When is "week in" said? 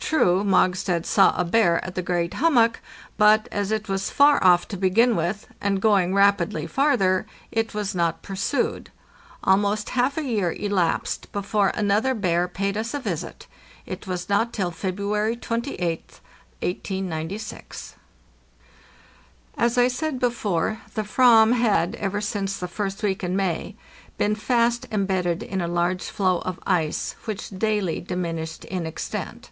23.04-23.36